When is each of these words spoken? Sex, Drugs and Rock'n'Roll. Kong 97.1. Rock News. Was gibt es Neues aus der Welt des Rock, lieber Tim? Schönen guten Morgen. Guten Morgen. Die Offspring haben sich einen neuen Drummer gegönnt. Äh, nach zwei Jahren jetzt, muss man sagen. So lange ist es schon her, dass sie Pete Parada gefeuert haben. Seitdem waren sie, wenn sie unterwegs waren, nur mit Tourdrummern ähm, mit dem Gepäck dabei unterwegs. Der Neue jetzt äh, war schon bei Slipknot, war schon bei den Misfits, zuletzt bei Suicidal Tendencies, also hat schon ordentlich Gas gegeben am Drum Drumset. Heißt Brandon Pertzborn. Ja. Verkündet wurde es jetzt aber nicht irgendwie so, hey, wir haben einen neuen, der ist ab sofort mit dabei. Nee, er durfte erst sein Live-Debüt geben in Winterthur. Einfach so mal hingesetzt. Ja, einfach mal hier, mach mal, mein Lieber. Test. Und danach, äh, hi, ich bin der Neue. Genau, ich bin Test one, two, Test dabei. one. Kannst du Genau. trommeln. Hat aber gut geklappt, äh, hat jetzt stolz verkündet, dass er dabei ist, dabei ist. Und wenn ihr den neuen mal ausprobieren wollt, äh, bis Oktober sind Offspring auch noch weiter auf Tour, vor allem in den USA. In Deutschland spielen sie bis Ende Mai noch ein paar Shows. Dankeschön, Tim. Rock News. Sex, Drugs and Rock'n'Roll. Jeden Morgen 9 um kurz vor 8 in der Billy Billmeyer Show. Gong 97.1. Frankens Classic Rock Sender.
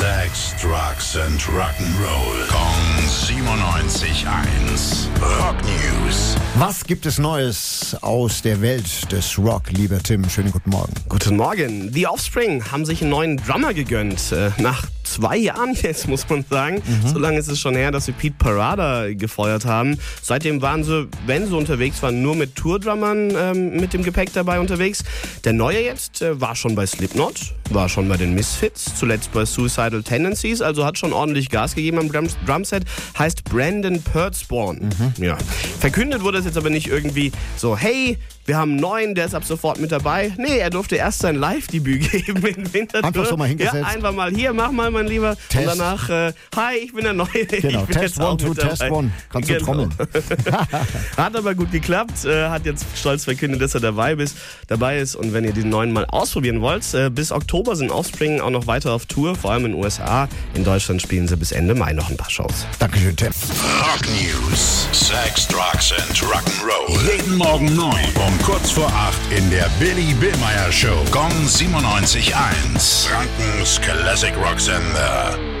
Sex, 0.00 0.54
Drugs 0.58 1.14
and 1.14 1.38
Rock'n'Roll. 1.42 2.48
Kong 2.48 3.04
97.1. 3.04 5.08
Rock 5.20 5.56
News. 5.62 6.36
Was 6.54 6.84
gibt 6.84 7.04
es 7.04 7.18
Neues 7.18 7.94
aus 8.00 8.40
der 8.40 8.62
Welt 8.62 9.12
des 9.12 9.38
Rock, 9.38 9.70
lieber 9.72 10.02
Tim? 10.02 10.26
Schönen 10.30 10.52
guten 10.52 10.70
Morgen. 10.70 10.94
Guten 11.06 11.36
Morgen. 11.36 11.92
Die 11.92 12.06
Offspring 12.06 12.64
haben 12.72 12.86
sich 12.86 13.02
einen 13.02 13.10
neuen 13.10 13.36
Drummer 13.36 13.74
gegönnt. 13.74 14.32
Äh, 14.32 14.52
nach 14.56 14.86
zwei 15.14 15.36
Jahren 15.36 15.74
jetzt, 15.74 16.08
muss 16.08 16.28
man 16.28 16.44
sagen. 16.48 16.82
So 17.06 17.18
lange 17.18 17.38
ist 17.38 17.48
es 17.48 17.58
schon 17.58 17.74
her, 17.74 17.90
dass 17.90 18.06
sie 18.06 18.12
Pete 18.12 18.36
Parada 18.38 19.12
gefeuert 19.12 19.64
haben. 19.64 19.98
Seitdem 20.22 20.62
waren 20.62 20.84
sie, 20.84 21.08
wenn 21.26 21.46
sie 21.46 21.56
unterwegs 21.56 22.02
waren, 22.02 22.22
nur 22.22 22.36
mit 22.36 22.54
Tourdrummern 22.56 23.32
ähm, 23.36 23.76
mit 23.76 23.92
dem 23.92 24.02
Gepäck 24.02 24.32
dabei 24.32 24.60
unterwegs. 24.60 25.02
Der 25.44 25.52
Neue 25.52 25.82
jetzt 25.82 26.22
äh, 26.22 26.40
war 26.40 26.54
schon 26.54 26.74
bei 26.74 26.86
Slipknot, 26.86 27.54
war 27.70 27.88
schon 27.88 28.08
bei 28.08 28.16
den 28.16 28.34
Misfits, 28.34 28.94
zuletzt 28.96 29.32
bei 29.32 29.44
Suicidal 29.44 30.02
Tendencies, 30.02 30.62
also 30.62 30.84
hat 30.84 30.98
schon 30.98 31.12
ordentlich 31.12 31.48
Gas 31.50 31.74
gegeben 31.74 31.98
am 31.98 32.10
Drum 32.10 32.28
Drumset. 32.46 32.84
Heißt 33.18 33.44
Brandon 33.44 34.00
Pertzborn. 34.02 34.90
Ja. 35.18 35.36
Verkündet 35.80 36.22
wurde 36.22 36.38
es 36.38 36.44
jetzt 36.44 36.56
aber 36.56 36.70
nicht 36.70 36.86
irgendwie 36.86 37.32
so, 37.56 37.76
hey, 37.76 38.18
wir 38.46 38.56
haben 38.56 38.72
einen 38.72 38.80
neuen, 38.80 39.14
der 39.14 39.26
ist 39.26 39.34
ab 39.34 39.44
sofort 39.44 39.78
mit 39.78 39.92
dabei. 39.92 40.32
Nee, 40.36 40.58
er 40.58 40.70
durfte 40.70 40.96
erst 40.96 41.20
sein 41.20 41.36
Live-Debüt 41.36 42.10
geben 42.26 42.44
in 42.46 42.72
Winterthur. 42.72 43.04
Einfach 43.06 43.26
so 43.26 43.36
mal 43.36 43.48
hingesetzt. 43.48 43.76
Ja, 43.76 43.86
einfach 43.86 44.12
mal 44.12 44.30
hier, 44.34 44.52
mach 44.52 44.72
mal, 44.72 44.90
mein 44.90 45.06
Lieber. 45.06 45.36
Test. 45.48 45.68
Und 45.68 45.78
danach, 45.78 46.08
äh, 46.08 46.32
hi, 46.56 46.76
ich 46.82 46.92
bin 46.92 47.04
der 47.04 47.12
Neue. 47.12 47.28
Genau, 47.46 47.82
ich 47.82 47.86
bin 47.88 47.98
Test 47.98 48.18
one, 48.18 48.36
two, 48.36 48.54
Test 48.54 48.80
dabei. 48.82 48.90
one. 48.92 49.10
Kannst 49.30 49.48
du 49.48 49.54
Genau. 49.54 49.64
trommeln. 49.66 49.94
Hat 51.16 51.36
aber 51.36 51.54
gut 51.54 51.70
geklappt, 51.70 52.24
äh, 52.24 52.48
hat 52.48 52.64
jetzt 52.66 52.84
stolz 52.96 53.24
verkündet, 53.24 53.60
dass 53.60 53.74
er 53.74 53.80
dabei 53.80 54.14
ist, 54.14 54.36
dabei 54.68 54.98
ist. 54.98 55.14
Und 55.16 55.32
wenn 55.32 55.44
ihr 55.44 55.52
den 55.52 55.68
neuen 55.68 55.92
mal 55.92 56.06
ausprobieren 56.06 56.60
wollt, 56.60 56.92
äh, 56.94 57.10
bis 57.10 57.30
Oktober 57.32 57.76
sind 57.76 57.90
Offspring 57.90 58.40
auch 58.40 58.50
noch 58.50 58.66
weiter 58.66 58.92
auf 58.92 59.06
Tour, 59.06 59.36
vor 59.36 59.52
allem 59.52 59.66
in 59.66 59.72
den 59.72 59.80
USA. 59.82 60.28
In 60.54 60.64
Deutschland 60.64 61.02
spielen 61.02 61.28
sie 61.28 61.36
bis 61.36 61.52
Ende 61.52 61.74
Mai 61.74 61.92
noch 61.92 62.10
ein 62.10 62.16
paar 62.16 62.30
Shows. 62.30 62.66
Dankeschön, 62.78 63.16
Tim. 63.16 63.28
Rock 63.80 64.02
News. 64.08 64.88
Sex, 64.92 65.46
Drugs 65.48 65.92
and 65.92 66.16
Rock'n'Roll. 66.18 67.10
Jeden 67.16 67.36
Morgen 67.36 67.74
9 67.76 67.94
um 68.30 68.38
kurz 68.42 68.70
vor 68.70 68.88
8 68.88 69.38
in 69.38 69.50
der 69.50 69.68
Billy 69.78 70.14
Billmeyer 70.14 70.72
Show. 70.72 71.04
Gong 71.10 71.32
97.1. 71.46 73.08
Frankens 73.08 73.80
Classic 73.80 74.34
Rock 74.36 74.60
Sender. 74.60 75.59